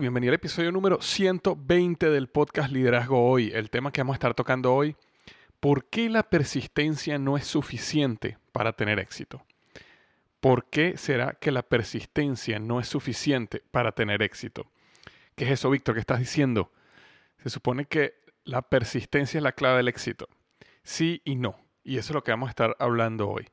[0.00, 3.50] Bienvenido al episodio número 120 del podcast Liderazgo Hoy.
[3.52, 4.96] El tema que vamos a estar tocando hoy,
[5.60, 9.44] ¿por qué la persistencia no es suficiente para tener éxito?
[10.40, 14.66] ¿Por qué será que la persistencia no es suficiente para tener éxito?
[15.36, 16.72] ¿Qué es eso, Víctor, que estás diciendo?
[17.42, 20.26] Se supone que la persistencia es la clave del éxito.
[20.84, 21.60] Sí y no.
[21.84, 23.46] Y eso es lo que vamos a estar hablando hoy.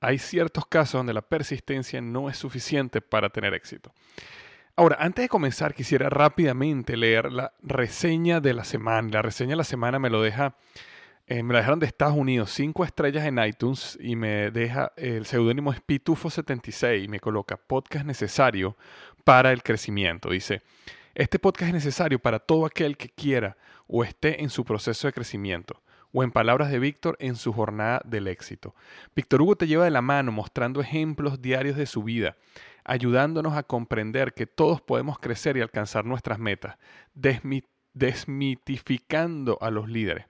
[0.00, 3.94] Hay ciertos casos donde la persistencia no es suficiente para tener éxito.
[4.76, 9.08] Ahora, antes de comenzar, quisiera rápidamente leer la reseña de la semana.
[9.08, 10.56] La reseña de la semana me lo deja,
[11.28, 15.26] eh, me la dejaron de Estados Unidos, cinco estrellas en iTunes y me deja, el
[15.26, 18.76] seudónimo es Pitufo76 y me coloca podcast necesario
[19.22, 20.30] para el crecimiento.
[20.30, 20.62] Dice,
[21.14, 25.12] este podcast es necesario para todo aquel que quiera o esté en su proceso de
[25.12, 28.74] crecimiento o en palabras de Víctor, en su jornada del éxito.
[29.14, 32.36] Víctor Hugo te lleva de la mano mostrando ejemplos diarios de su vida
[32.84, 36.76] ayudándonos a comprender que todos podemos crecer y alcanzar nuestras metas,
[37.94, 40.26] desmitificando a los líderes.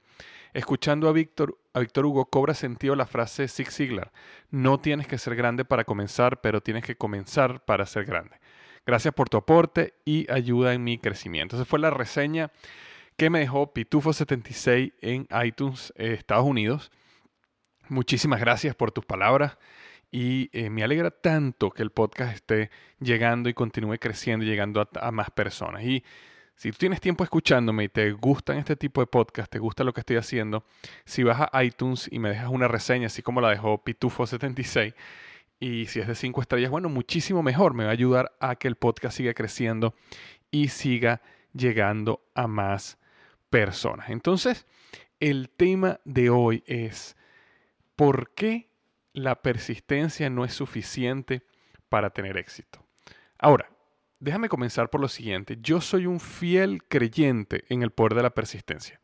[0.52, 4.12] Escuchando a Víctor, a Hugo cobra sentido la frase Zig Ziglar,
[4.50, 8.38] no tienes que ser grande para comenzar, pero tienes que comenzar para ser grande.
[8.86, 11.56] Gracias por tu aporte y ayuda en mi crecimiento.
[11.56, 12.52] Esa fue la reseña
[13.16, 16.92] que me dejó Pitufo76 en iTunes, eh, Estados Unidos.
[17.88, 19.58] Muchísimas gracias por tus palabras
[20.14, 22.70] y eh, me alegra tanto que el podcast esté
[23.00, 25.82] llegando y continúe creciendo y llegando a, más personas.
[25.82, 26.04] Y
[26.54, 29.92] si tú tienes tiempo escuchándome y te gustan este tipo de podcast, te gusta lo
[29.92, 30.64] que estoy haciendo,
[31.04, 34.94] si vas a iTunes y me dejas una reseña, así como la dejó Pitufo76,
[35.58, 37.74] y si es de 5 estrellas, bueno, muchísimo mejor.
[37.74, 39.96] Me va a ayudar a que el podcast siga creciendo
[40.52, 41.22] y siga
[41.54, 42.98] llegando a más
[43.50, 44.10] personas.
[44.10, 44.64] Entonces,
[45.18, 47.16] el tema de hoy es,
[47.96, 48.73] ¿por qué
[49.14, 51.42] la persistencia no es suficiente
[51.88, 52.84] para tener éxito.
[53.38, 53.70] Ahora,
[54.18, 55.58] déjame comenzar por lo siguiente.
[55.62, 59.00] Yo soy un fiel creyente en el poder de la persistencia.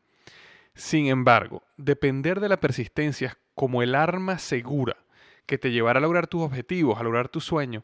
[0.75, 4.97] Sin embargo, depender de la persistencia como el arma segura
[5.45, 7.83] que te llevará a lograr tus objetivos, a lograr tu sueño,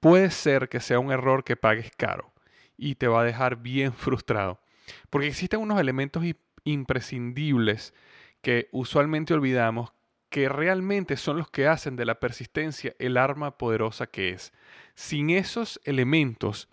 [0.00, 2.32] puede ser que sea un error que pagues caro
[2.76, 4.60] y te va a dejar bien frustrado.
[5.08, 6.24] Porque existen unos elementos
[6.64, 7.94] imprescindibles
[8.42, 9.92] que usualmente olvidamos
[10.30, 14.52] que realmente son los que hacen de la persistencia el arma poderosa que es.
[14.94, 16.68] Sin esos elementos,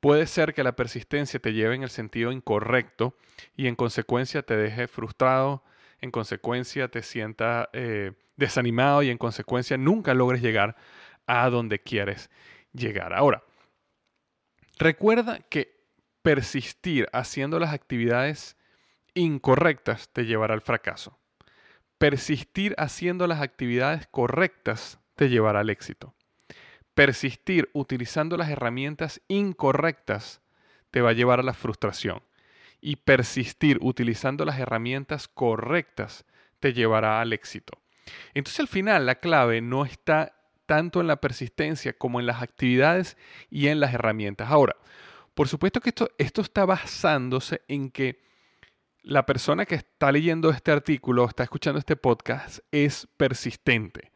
[0.00, 3.14] puede ser que la persistencia te lleve en el sentido incorrecto
[3.56, 5.62] y en consecuencia te deje frustrado,
[6.00, 10.76] en consecuencia te sienta eh, desanimado y en consecuencia nunca logres llegar
[11.26, 12.30] a donde quieres
[12.72, 13.12] llegar.
[13.12, 13.42] Ahora,
[14.78, 15.76] recuerda que
[16.22, 18.56] persistir haciendo las actividades
[19.14, 21.17] incorrectas te llevará al fracaso.
[21.98, 26.14] Persistir haciendo las actividades correctas te llevará al éxito.
[26.94, 30.40] Persistir utilizando las herramientas incorrectas
[30.90, 32.22] te va a llevar a la frustración.
[32.80, 36.24] Y persistir utilizando las herramientas correctas
[36.60, 37.78] te llevará al éxito.
[38.34, 40.34] Entonces al final la clave no está
[40.66, 43.16] tanto en la persistencia como en las actividades
[43.50, 44.50] y en las herramientas.
[44.50, 44.76] Ahora,
[45.34, 48.20] por supuesto que esto, esto está basándose en que
[49.08, 54.12] la persona que está leyendo este artículo, está escuchando este podcast, es persistente.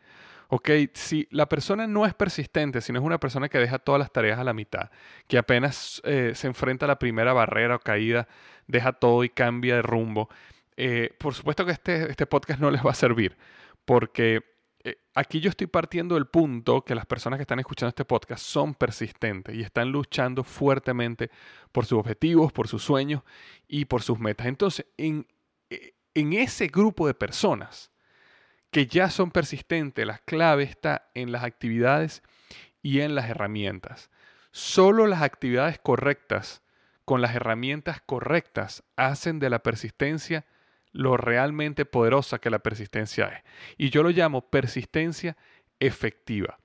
[0.49, 4.13] Ok, si la persona no es persistente, sino es una persona que deja todas las
[4.13, 4.91] tareas a la mitad,
[5.29, 8.29] que apenas eh, se enfrenta a la primera barrera o caída,
[8.67, 10.29] deja todo y cambia de rumbo,
[10.77, 13.39] eh, por supuesto que este, este podcast no les va a servir,
[13.87, 14.45] porque
[14.85, 18.45] eh, aquí yo estoy partiendo del punto que las personas que están escuchando este podcast
[18.45, 21.31] son persistentes y están luchando fuertemente
[21.71, 23.23] por sus objetivos, por sus sueños
[23.69, 24.47] y por sus metas.
[24.47, 25.27] Entonces, en,
[26.15, 27.91] en ese grupo de personas,
[28.71, 32.23] que ya son persistentes, la clave está en las actividades
[32.83, 34.11] y en las herramientas.
[34.51, 36.63] Solo las actividades correctas
[37.05, 40.47] con las herramientas correctas hacen de la persistencia
[40.93, 43.43] lo realmente poderosa que la persistencia es.
[43.79, 45.37] Y yo lo llamo persistencia
[45.81, 46.59] efectiva.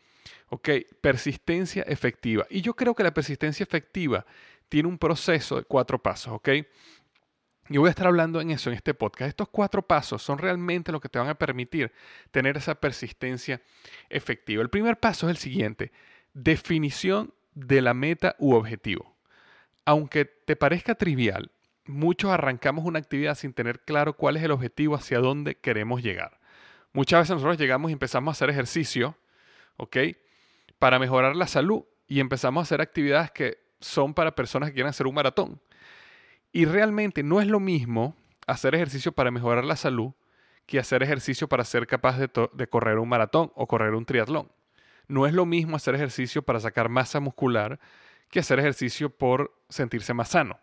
[0.50, 0.70] ¿Ok?
[1.02, 2.46] Persistencia efectiva.
[2.50, 4.26] Y yo creo que la persistencia efectiva
[4.70, 6.34] tiene un proceso de cuatro pasos.
[6.34, 6.50] ¿Ok?
[7.70, 9.30] Y voy a estar hablando en eso en este podcast.
[9.30, 11.92] Estos cuatro pasos son realmente lo que te van a permitir
[12.32, 13.62] tener esa persistencia
[14.10, 14.62] efectiva.
[14.62, 15.92] El primer paso es el siguiente,
[16.34, 19.18] definición de la meta u objetivo.
[19.84, 21.52] Aunque te parezca trivial,
[21.88, 26.40] muchos arrancamos una actividad sin tener claro cuál es el objetivo hacia dónde queremos llegar.
[26.94, 29.18] Muchas veces nosotros llegamos y empezamos a hacer ejercicio,
[29.78, 29.98] ¿ok?
[30.80, 34.90] Para mejorar la salud y empezamos a hacer actividades que son para personas que quieren
[34.90, 35.62] hacer un maratón.
[36.52, 38.16] Y realmente no es lo mismo
[38.48, 40.14] hacer ejercicio para mejorar la salud
[40.68, 44.52] que hacer ejercicio para ser capaz de, correr un maratón o correr un triatlón.
[45.08, 47.80] No es lo mismo hacer ejercicio para sacar masa muscular
[48.30, 50.60] que hacer ejercicio por sentirse más sano.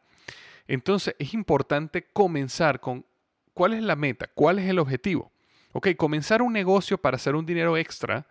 [0.67, 3.05] Entonces es importante comenzar con
[3.53, 5.33] cuál es la meta, cuál es el objetivo.
[5.73, 8.27] Ok, comenzar un negocio para hacer un dinero extra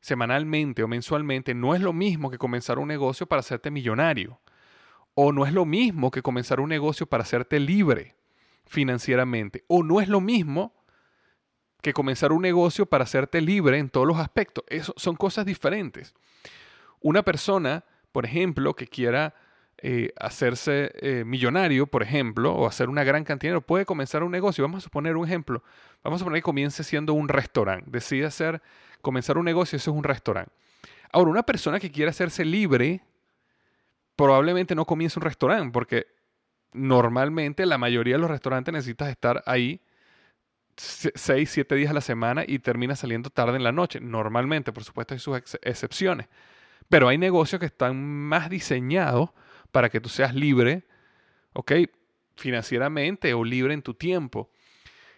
[0.00, 4.40] semanalmente o mensualmente no es lo mismo que comenzar un negocio para hacerte millonario.
[5.14, 8.16] O no es lo mismo que comenzar un negocio para hacerte libre
[8.66, 9.64] financieramente.
[9.68, 10.74] O no es lo mismo
[11.80, 14.64] que comenzar un negocio para hacerte libre en todos los aspectos.
[14.68, 16.14] Eso son cosas diferentes.
[17.00, 19.34] Una persona, por ejemplo, que quiera
[19.78, 24.22] eh, hacerse eh, millonario, por ejemplo, o hacer una gran cantidad de dinero, puede comenzar
[24.22, 24.64] un negocio.
[24.64, 25.62] Vamos a poner un ejemplo.
[26.02, 27.90] Vamos a poner que comience siendo un restaurante.
[27.90, 28.62] Decide hacer,
[29.02, 30.52] comenzar un negocio, eso es un restaurante.
[31.12, 33.02] Ahora, una persona que quiera hacerse libre
[34.16, 36.06] probablemente no comience un restaurante, porque
[36.72, 39.80] normalmente la mayoría de los restaurantes necesitas estar ahí
[40.76, 44.00] 6, 7 días a la semana y termina saliendo tarde en la noche.
[44.00, 46.28] Normalmente, por supuesto, hay sus excepciones.
[46.88, 49.30] Pero hay negocios que están más diseñados
[49.74, 50.84] para que tú seas libre,
[51.52, 51.72] ¿ok?
[52.36, 54.52] Financieramente o libre en tu tiempo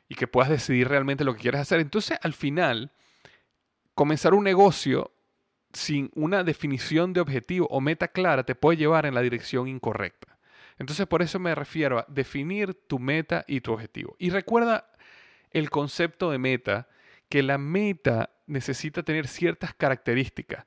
[0.08, 1.78] y que puedas decidir realmente lo que quieres hacer.
[1.78, 2.90] Entonces, al final,
[3.94, 5.12] comenzar un negocio
[5.74, 10.38] sin una definición de objetivo o meta clara te puede llevar en la dirección incorrecta.
[10.78, 14.16] Entonces por eso me refiero a definir tu meta y tu objetivo.
[14.18, 14.90] Y recuerda
[15.50, 16.88] el concepto de meta,
[17.28, 20.64] que la meta necesita tener ciertas características.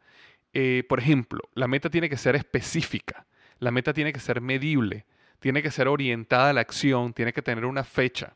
[0.54, 3.26] Eh, por ejemplo, la meta tiene que ser específica,
[3.60, 5.06] la meta tiene que ser medible,
[5.40, 8.36] tiene que ser orientada a la acción, tiene que tener una fecha.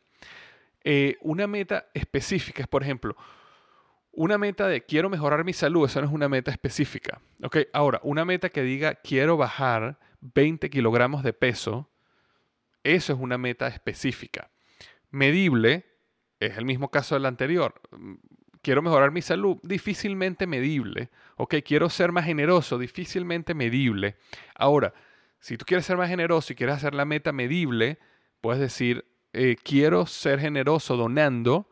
[0.83, 3.15] Eh, una meta específica es, por ejemplo,
[4.11, 7.21] una meta de quiero mejorar mi salud, eso no es una meta específica.
[7.41, 7.57] ¿ok?
[7.73, 11.89] Ahora, una meta que diga quiero bajar 20 kilogramos de peso,
[12.83, 14.51] eso es una meta específica.
[15.09, 15.85] Medible,
[16.39, 17.81] es el mismo caso del anterior.
[18.61, 21.09] Quiero mejorar mi salud, difícilmente medible.
[21.37, 21.55] ¿ok?
[21.65, 24.17] Quiero ser más generoso, difícilmente medible.
[24.55, 24.93] Ahora,
[25.43, 27.99] si tú quieres ser más generoso y quieres hacer la meta medible,
[28.39, 31.69] puedes decir, eh, quiero ser generoso donando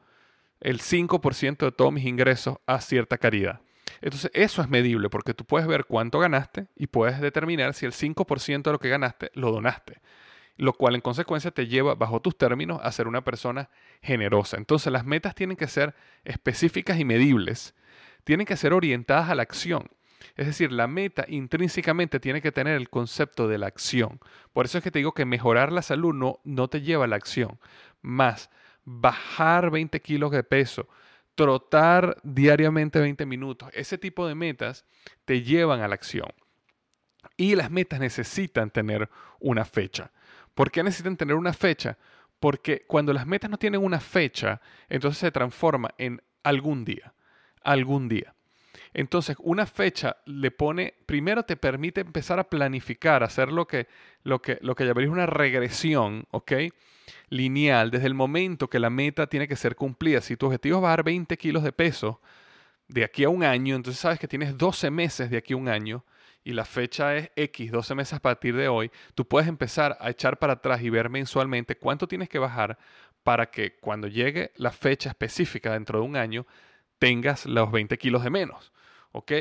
[0.60, 3.62] el 5% de todos mis ingresos a cierta caridad.
[4.02, 7.94] Entonces, eso es medible porque tú puedes ver cuánto ganaste y puedes determinar si el
[7.94, 10.02] 5% de lo que ganaste lo donaste,
[10.58, 13.70] lo cual en consecuencia te lleva, bajo tus términos, a ser una persona
[14.02, 14.58] generosa.
[14.58, 17.74] Entonces, las metas tienen que ser específicas y medibles,
[18.26, 19.90] tienen que ser orientadas a la acción.
[20.36, 24.20] Es decir, la meta intrínsecamente tiene que tener el concepto de la acción.
[24.54, 27.08] Por eso es que te digo que mejorar la salud no, no te lleva a
[27.08, 27.60] la acción.
[28.02, 28.50] Más,
[28.84, 30.88] bajar 20 kilos de peso,
[31.36, 34.86] trotar diariamente 20 minutos, ese tipo de metas
[35.26, 36.30] te llevan a la acción.
[37.38, 39.10] Y las metas necesitan tener
[39.40, 40.12] una fecha.
[40.54, 41.98] ¿Por qué necesitan tener una fecha?
[42.40, 47.14] Porque cuando las metas no tienen una fecha, entonces se transforma en algún día,
[47.64, 48.34] algún día.
[48.94, 53.88] Entonces, una fecha le pone, primero te permite empezar a planificar, hacer lo que,
[54.24, 56.54] lo que, lo que llamaría una regresión, ¿ok?
[57.30, 60.22] Lineal, desde el momento que la meta tiene que ser cumplida.
[60.22, 62.22] Si tu objetivo es bajar 20 kilos de peso,
[62.88, 65.70] de aquí a un año, entonces sabes que tienes 12 meses de aquí a un
[65.70, 66.04] año
[66.44, 70.10] y la fecha es X, 12 meses a partir de hoy, tú puedes empezar a
[70.10, 72.78] echar para atrás y ver mensualmente cuánto tienes que bajar
[73.24, 76.46] para que cuando llegue la fecha específica dentro de un año
[77.02, 78.72] tengas los 20 kilos de menos.
[79.12, 79.32] ¿Ok?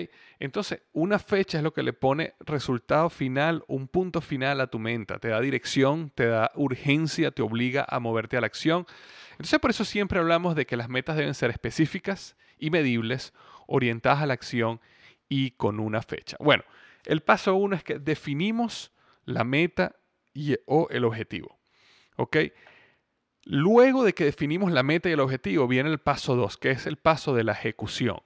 [0.41, 4.79] Entonces, una fecha es lo que le pone resultado final, un punto final a tu
[4.79, 5.19] meta.
[5.19, 8.87] Te da dirección, te da urgencia, te obliga a moverte a la acción.
[9.33, 13.35] Entonces, por eso siempre hablamos de que las metas deben ser específicas y medibles,
[13.67, 14.81] orientadas a la acción
[15.29, 16.39] y con una fecha.
[16.41, 16.65] Bueno,
[17.05, 18.91] el paso uno es que definimos
[19.27, 19.97] la meta
[20.33, 21.59] y, o el objetivo.
[22.17, 22.39] ¿Ok?
[23.53, 26.87] Luego de que definimos la meta y el objetivo, viene el paso 2, que es
[26.87, 28.21] el paso de la ejecución.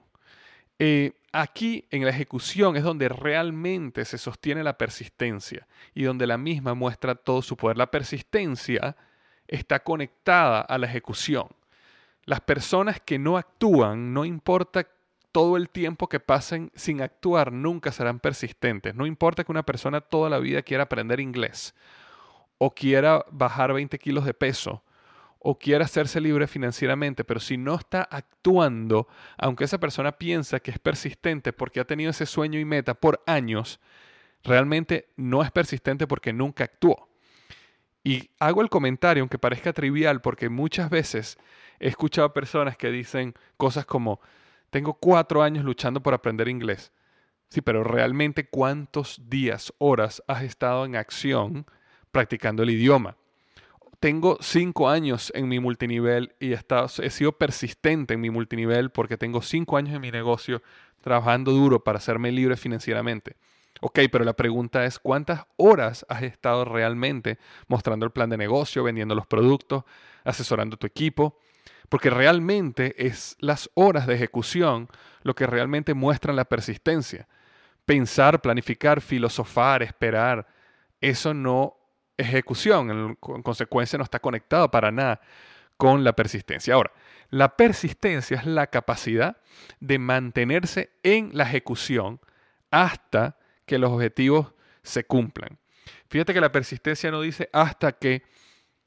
[0.78, 6.36] Eh, aquí en la ejecución es donde realmente se sostiene la persistencia y donde la
[6.36, 7.78] misma muestra todo su poder.
[7.78, 8.98] La persistencia
[9.48, 11.48] está conectada a la ejecución.
[12.26, 14.86] Las personas que no actúan, no importa
[15.32, 18.94] todo el tiempo que pasen sin actuar, nunca serán persistentes.
[18.94, 21.74] No importa que una persona toda la vida quiera aprender inglés
[22.58, 24.82] o quiera bajar 20 kilos de peso
[25.46, 30.70] o quiere hacerse libre financieramente, pero si no está actuando, aunque esa persona piensa que
[30.70, 33.78] es persistente porque ha tenido ese sueño y meta por años,
[34.42, 37.10] realmente no es persistente porque nunca actuó.
[38.02, 41.36] Y hago el comentario, aunque parezca trivial, porque muchas veces
[41.78, 44.20] he escuchado personas que dicen cosas como,
[44.70, 46.90] tengo cuatro años luchando por aprender inglés.
[47.50, 51.66] Sí, pero realmente cuántos días, horas has estado en acción
[52.12, 53.18] practicando el idioma
[54.04, 56.61] tengo cinco años en mi multinivel y he,
[56.99, 60.61] he sido persistente en mi multinivel porque tengo cinco años en mi negocio
[61.00, 63.37] trabajando duro para hacerme libre financieramente.
[63.80, 68.84] Ok, pero la pregunta es, ¿cuántas horas has estado realmente mostrando el plan de negocio,
[68.84, 69.84] vendiendo los productos,
[70.23, 71.38] asesorando tu equipo?
[71.88, 74.90] Porque realmente es las horas de ejecución
[75.23, 77.26] lo que realmente muestran la persistencia.
[77.87, 80.46] Pensar, planificar, filosofar, esperar,
[81.00, 81.78] eso no
[82.16, 85.21] ejecución, en, consecuencia no está conectado para nada
[85.76, 86.75] con la persistencia.
[86.75, 86.92] Ahora,
[87.30, 89.38] la persistencia es la capacidad
[89.80, 92.21] de mantenerse en la ejecución
[92.71, 94.52] hasta que los objetivos
[94.83, 95.59] se cumplan.
[96.09, 98.23] Fíjate que la persistencia no dice hasta que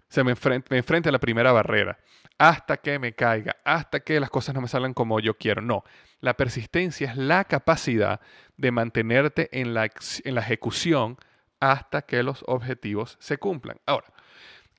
[0.08, 1.98] se me enfrente, me enfrente a la primera barrera,
[2.38, 5.62] hasta que me caiga, hasta que las cosas no me salgan como yo quiero.
[5.62, 5.84] No,
[6.22, 8.22] la persistencia es la capacidad
[8.56, 9.90] de mantenerte en la,
[10.24, 11.18] en la ejecución
[11.60, 13.78] hasta que los objetivos se cumplan.
[13.86, 14.08] Ahora,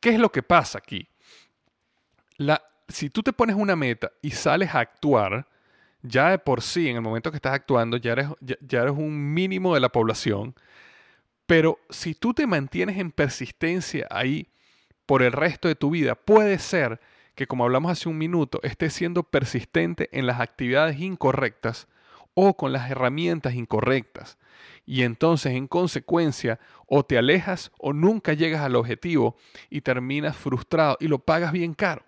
[0.01, 1.09] ¿qué es lo que pasa aquí?
[2.89, 5.47] Si tú te pones una meta y sales a actuar,
[6.03, 9.35] ya de por sí, en el momento que estás actuando, ya eres, ya eres un
[9.35, 10.55] mínimo de la población,
[11.47, 14.49] pero si tú te mantienes en persistencia ahí
[15.07, 17.01] por el resto de tu vida, puede ser
[17.35, 21.89] que, como hablamos hace un minuto, estés siendo persistente en las actividades incorrectas
[22.41, 24.39] o con las herramientas incorrectas
[24.87, 29.37] y entonces en consecuencia o te alejas o nunca llegas al objetivo
[29.71, 32.05] y terminas frustrado y lo pagas bien caro.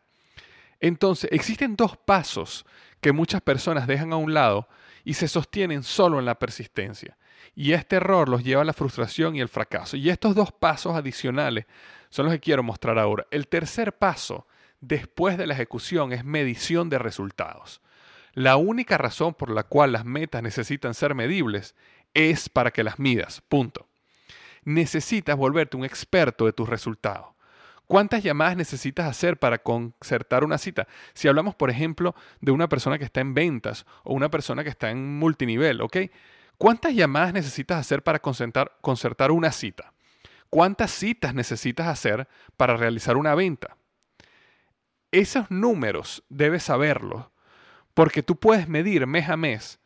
[0.78, 2.64] Entonces existen dos pasos
[3.00, 4.68] que muchas personas dejan a un lado
[5.04, 7.18] y se sostienen solo en la persistencia.
[7.56, 9.96] Y este error los lleva a la frustración y el fracaso.
[9.96, 11.66] Y estos dos pasos adicionales
[12.08, 13.26] son los que quiero mostrar ahora.
[13.32, 14.46] El tercer paso
[14.80, 17.80] después de la ejecución es medición de resultados.
[18.40, 21.74] La única razón por la cual las metas necesitan ser medibles
[22.14, 23.42] es para que las midas.
[23.46, 23.86] Punto.
[24.64, 27.26] Necesitas volverte un experto de tus resultados.
[27.86, 30.88] ¿Cuántas llamadas necesitas hacer para concertar una cita?
[31.12, 34.70] Si hablamos, por ejemplo, de una persona que está en ventas o una persona que
[34.70, 35.98] está en multinivel, ¿ok?
[36.56, 39.92] ¿Cuántas llamadas necesitas hacer para concertar, concertar una cita?
[40.48, 43.76] ¿Cuántas citas necesitas hacer para realizar una venta?
[45.10, 47.26] Esos números debes saberlos
[48.00, 49.78] porque tú puedes medir mes a mes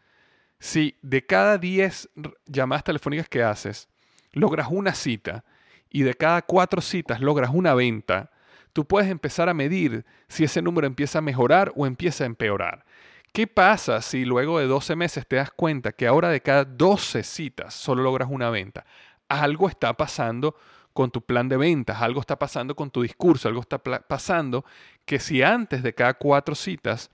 [0.61, 2.11] si de cada 10
[2.47, 3.89] llamadas telefónicas que haces,
[4.31, 5.45] logras una cita
[5.91, 8.31] y de cada 4 citas logras una venta,
[8.73, 12.85] tú puedes empezar a medir si ese número empieza a mejorar o empieza a empeorar.
[13.33, 17.25] ¿Qué pasa si luego de 12 meses te das cuenta que ahora de cada 12
[17.25, 18.87] citas solo logras una venta?
[19.29, 20.55] Algo está pasando
[20.93, 24.65] con tu plan de ventas, algo está pasando con tu discurso, algo está pasando
[25.05, 27.11] que si antes de cada 4 citas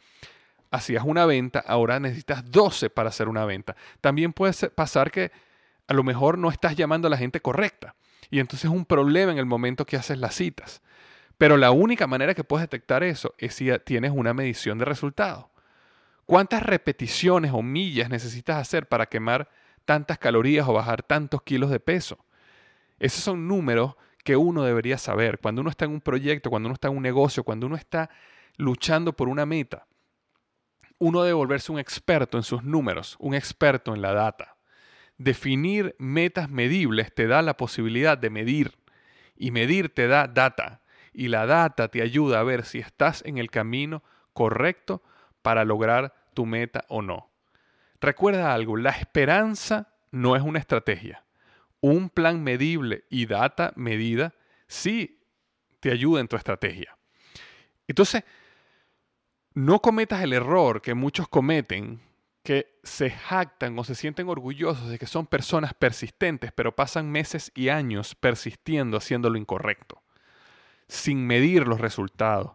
[0.70, 3.76] hacías una venta, ahora necesitas 12 para hacer una venta.
[4.00, 5.32] También puede pasar que
[5.86, 7.94] a lo mejor no estás llamando a la gente correcta
[8.30, 10.82] y entonces es un problema en el momento que haces las citas.
[11.36, 15.50] Pero la única manera que puedes detectar eso es si tienes una medición de resultado.
[16.26, 19.48] ¿Cuántas repeticiones o millas necesitas hacer para quemar
[19.84, 22.24] tantas calorías o bajar tantos kilos de peso?
[23.00, 26.74] Esos son números que uno debería saber cuando uno está en un proyecto, cuando uno
[26.74, 28.10] está en un negocio, cuando uno está
[28.58, 29.86] luchando por una meta
[31.00, 34.56] uno debe volverse un experto en sus números, un experto en la data.
[35.16, 38.78] Definir metas medibles te da la posibilidad de medir
[39.34, 43.38] y medir te da data y la data te ayuda a ver si estás en
[43.38, 44.02] el camino
[44.34, 45.02] correcto
[45.40, 47.30] para lograr tu meta o no.
[47.98, 51.24] Recuerda algo, la esperanza no es una estrategia.
[51.80, 54.34] Un plan medible y data medida
[54.66, 55.22] sí
[55.80, 56.96] te ayuda en tu estrategia.
[57.88, 58.22] Entonces,
[59.54, 62.00] no cometas el error que muchos cometen,
[62.42, 67.52] que se jactan o se sienten orgullosos de que son personas persistentes, pero pasan meses
[67.54, 70.02] y años persistiendo haciendo lo incorrecto,
[70.88, 72.52] sin medir los resultados,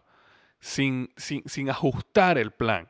[0.60, 2.88] sin, sin, ajustar el plan.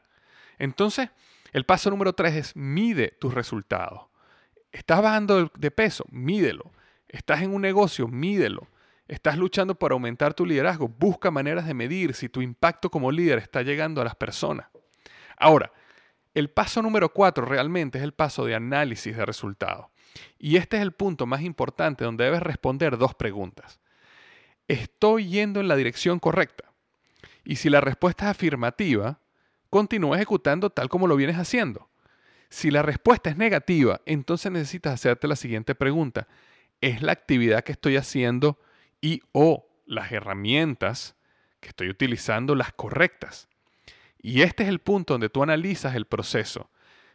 [0.58, 1.10] Entonces,
[1.52, 4.06] el paso número tres es mide tus resultados.
[4.72, 6.70] Estás bajando de peso, mídelo.
[7.08, 8.68] Estás en un negocio, mídelo.
[9.08, 10.88] Estás luchando por aumentar tu liderazgo.
[10.88, 14.66] Busca maneras de medir si tu impacto como líder está llegando a las personas.
[15.36, 15.72] Ahora,
[16.34, 19.86] el paso número cuatro realmente es el paso de análisis de resultados.
[20.38, 23.80] Y este es el punto más importante donde debes responder dos preguntas.
[24.68, 26.72] ¿Estoy yendo en la dirección correcta?
[27.44, 29.20] Y si la respuesta es afirmativa,
[29.70, 31.88] continúa ejecutando tal como lo vienes haciendo.
[32.48, 36.26] Si la respuesta es negativa, entonces necesitas hacerte la siguiente pregunta.
[36.80, 38.58] ¿Es la actividad que estoy haciendo
[39.00, 41.16] y o las herramientas
[41.60, 43.48] que estoy utilizando las correctas?
[44.18, 46.70] Y este es el punto donde tú analizas el proceso.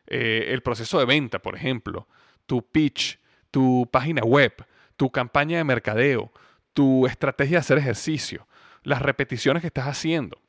[0.08, 2.08] Eh, el proceso de venta, por ejemplo,
[2.46, 3.20] tu pitch,
[3.52, 6.32] tu página web, tu campaña de mercadeo,
[6.74, 8.48] tu estrategia de hacer ejercicio,
[8.84, 10.40] las repeticiones que estás haciendo.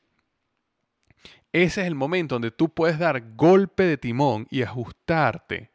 [1.52, 5.71] Ese es el momento donde tú puedes dar golpe de timón y ajustarte,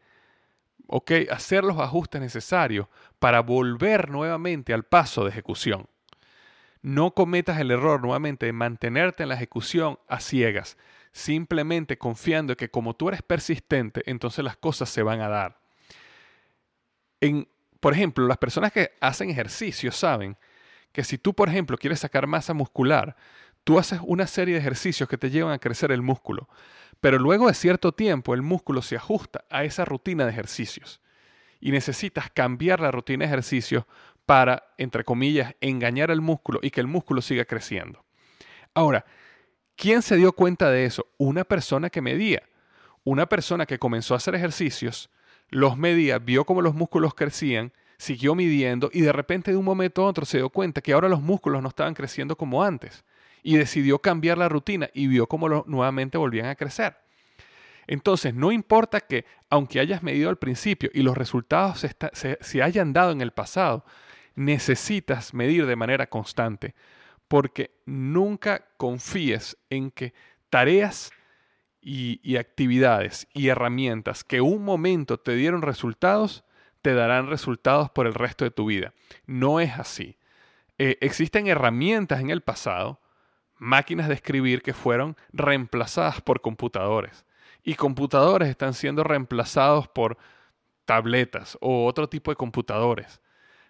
[0.87, 1.11] ¿ok?
[1.29, 2.87] Hacer los ajustes necesarios
[3.19, 5.87] para volver nuevamente al paso de ejecución
[6.81, 10.77] no cometas el error nuevamente de mantenerte en la ejecución a ciegas,
[11.11, 15.59] simplemente confiando que como tú eres persistente, entonces las cosas se van a dar.
[17.19, 17.47] En,
[17.79, 20.37] por ejemplo, las personas que hacen ejercicio saben
[20.91, 23.15] que si tú, por ejemplo, quieres sacar masa muscular,
[23.63, 26.47] tú haces una serie de ejercicios que te llevan a crecer el músculo,
[27.01, 31.01] pero luego de cierto tiempo el músculo se ajusta a esa rutina de ejercicios
[31.59, 33.85] y necesitas cambiar la rutina de ejercicios
[34.25, 38.03] para, entre comillas, engañar al músculo y que el músculo siga creciendo.
[38.73, 39.05] Ahora,
[39.75, 41.07] ¿quién se dio cuenta de eso?
[41.17, 42.43] Una persona que medía.
[43.03, 45.09] Una persona que comenzó a hacer ejercicios,
[45.49, 50.03] los medía, vio cómo los músculos crecían, siguió midiendo y de repente de un momento
[50.03, 53.05] a otro se dio cuenta que ahora los músculos no estaban creciendo como antes
[53.47, 56.97] y decidió cambiar la rutina y vio cómo nuevamente volvían a crecer.
[57.87, 63.13] Entonces, no importa que, aunque hayas medido al principio y los resultados se hayan dado
[63.13, 63.85] en el pasado,
[64.35, 66.75] necesitas medir de manera constante,
[67.29, 70.13] porque nunca confíes en que
[70.49, 71.13] tareas
[71.79, 76.43] y, actividades y herramientas que un momento te dieron resultados,
[76.81, 78.93] te darán resultados por el resto de tu vida.
[79.25, 80.17] No es así.
[80.77, 82.99] Eh, existen herramientas en el pasado,
[83.57, 87.25] máquinas de escribir que fueron reemplazadas por computadores.
[87.63, 90.17] Y computadores están siendo reemplazados por
[90.85, 93.21] tabletas o otro tipo de computadores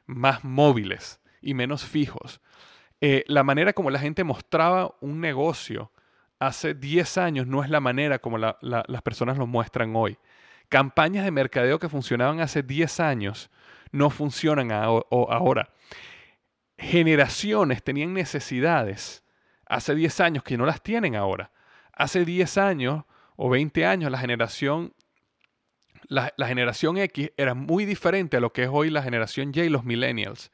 [0.06, 2.41] más móviles y menos fijos.
[3.02, 5.91] Eh, la manera como la gente mostraba un negocio
[6.39, 10.17] hace 10 años no es la manera como las personas lo muestran hoy.
[10.69, 13.50] Campañas de mercadeo que funcionaban hace 10 años
[13.91, 15.69] no funcionan ahora.
[16.78, 19.23] Generaciones tenían necesidades
[19.69, 21.51] hace 10 años que no las tienen ahora.
[21.93, 23.03] Hace 10 años
[23.36, 24.93] o 20 años la generación
[26.08, 29.84] la, generación X era muy diferente a lo que es hoy la generación Y los
[29.84, 30.51] millennials.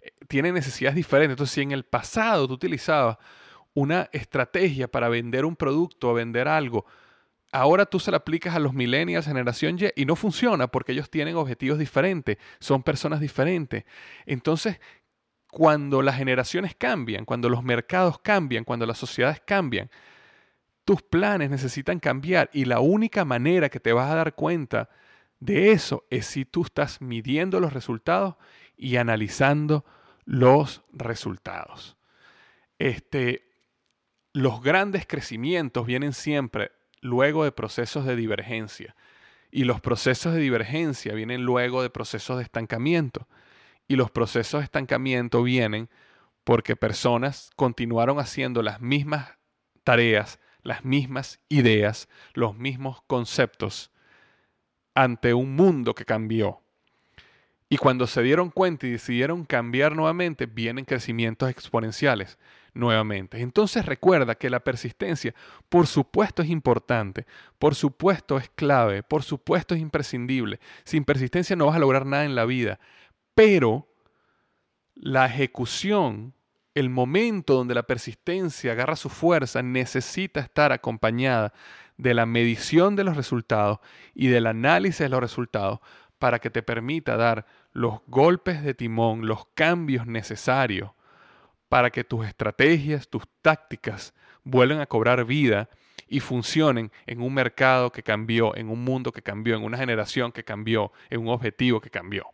[0.00, 1.34] Eh, tienen necesidades diferentes.
[1.34, 3.18] Entonces, si en el pasado tú utilizabas
[3.74, 6.86] una estrategia para vender un producto o vender algo,
[7.52, 11.10] ahora tú se la aplicas a los millennials, generación Y, y no funciona porque ellos
[11.10, 13.84] tienen objetivos diferentes, son personas diferentes.
[14.26, 14.78] Entonces,
[15.52, 19.90] cuando las generaciones cambian, cuando los mercados cambian, cuando las sociedades cambian,
[20.86, 24.88] tus planes necesitan cambiar y la única manera que te vas a dar cuenta
[25.40, 28.36] de eso es si tú estás midiendo los resultados
[28.78, 29.84] y analizando
[30.24, 31.98] los resultados.
[32.78, 33.50] Este,
[34.32, 38.96] los grandes crecimientos vienen siempre luego de procesos de divergencia
[39.50, 43.28] y los procesos de divergencia vienen luego de procesos de estancamiento
[43.92, 45.88] y los procesos de estancamiento vienen
[46.44, 49.36] porque personas continuaron haciendo las mismas
[49.84, 53.90] tareas las mismas ideas, los mismos conceptos
[54.94, 56.60] ante un mundo que cambió.
[57.68, 62.38] Y cuando se dieron cuenta y decidieron cambiar nuevamente, vienen crecimientos exponenciales.
[62.74, 63.38] nuevamente.
[63.42, 65.34] Entonces recuerda que la persistencia,
[65.68, 67.26] por supuesto, es importante,
[67.58, 70.58] por supuesto es clave, por supuesto es imprescindible.
[70.84, 72.80] Sin persistencia no vas a lograr nada en la vida,
[73.34, 73.88] pero
[74.94, 76.34] la ejecución,
[76.74, 81.52] el momento donde la persistencia agarra su fuerza, necesita estar acompañada
[81.96, 83.78] de la medición de los resultados
[84.14, 85.80] y del análisis de los resultados
[86.18, 90.90] para que te permita dar los golpes de timón, los cambios necesarios
[91.68, 94.14] para que tus estrategias, tus tácticas
[94.44, 95.68] vuelvan a cobrar vida
[96.06, 100.32] y funcionen en un mercado que cambió, en un mundo que cambió, en una generación
[100.32, 102.26] que cambió, en un objetivo que cambió.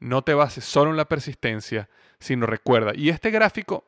[0.00, 2.92] No te bases solo en la persistencia, sino recuerda.
[2.94, 3.84] Y este gráfico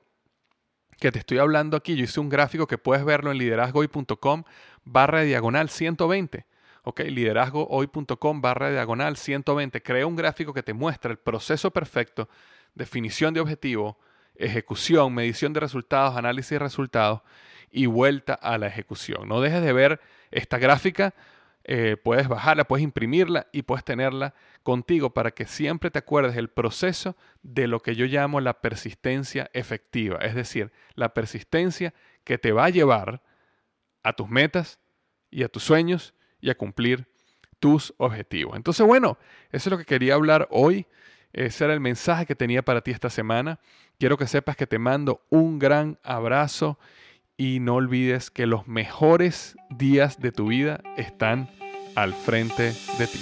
[1.01, 4.45] que te estoy hablando aquí, yo hice un gráfico que puedes verlo en liderazgohoy.com
[4.85, 6.47] barra diagonal 120.
[6.85, 9.83] Ok, liderazgohoy.com barra diagonal 120.
[9.83, 12.29] Crea un gráfico que te muestra el proceso perfecto,
[12.75, 13.99] definición de objetivo,
[14.37, 17.23] ejecución, medición de resultados, análisis de resultados
[17.71, 19.29] y vuelta a la ejecución.
[19.29, 21.15] No dejes de ver esta gráfica,
[21.65, 26.49] eh, puedes bajarla, puedes imprimirla y puedes tenerla contigo para que siempre te acuerdes del
[26.49, 31.95] proceso de lo que yo llamo la persistencia efectiva, es decir, la persistencia
[32.25, 33.23] que te va a llevar
[34.03, 34.81] a tus metas
[35.31, 37.07] y a tus sueños y a cumplir
[37.61, 38.57] tus objetivos.
[38.57, 39.17] Entonces, bueno,
[39.51, 40.87] eso es lo que quería hablar hoy.
[41.33, 43.61] Ese era el mensaje que tenía para ti esta semana.
[43.99, 46.79] Quiero que sepas que te mando un gran abrazo
[47.37, 51.49] y no olvides que los mejores días de tu vida están
[51.95, 53.21] al frente de ti.